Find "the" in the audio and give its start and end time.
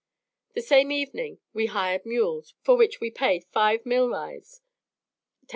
0.55-0.63